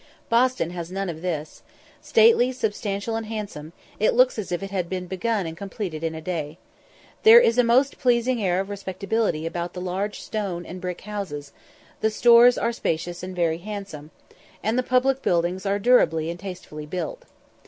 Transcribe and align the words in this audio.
Boston 0.29 0.71
has 0.71 0.91
nothing 0.91 1.11
of 1.11 1.17
all 1.17 1.21
this. 1.21 1.61
Stately, 2.01 2.51
substantial, 2.51 3.15
and 3.15 3.27
handsome, 3.27 3.71
it 3.99 4.15
looks 4.15 4.39
as 4.39 4.51
if 4.51 4.63
it 4.63 4.71
had 4.71 4.89
been 4.89 5.05
begun 5.05 5.45
and 5.45 5.55
completed 5.55 6.03
in 6.03 6.15
a 6.15 6.21
day. 6.21 6.57
There 7.21 7.39
is 7.39 7.59
a 7.59 7.63
most 7.63 7.99
pleasing 7.99 8.41
air 8.43 8.59
of 8.59 8.71
respectability 8.71 9.45
about 9.45 9.73
the 9.73 9.79
large 9.81 10.19
stone 10.19 10.65
and 10.65 10.81
brick 10.81 11.01
houses; 11.01 11.53
the 11.99 12.09
stores 12.09 12.57
are 12.57 12.71
spacious 12.71 13.21
and 13.21 13.35
very 13.35 13.59
handsome; 13.59 14.09
and 14.63 14.75
the 14.75 14.81
public 14.81 15.21
buildings 15.21 15.67
are 15.67 15.77
durably 15.77 16.31
and 16.31 16.39
tastefully 16.39 16.87
built. 16.87 17.21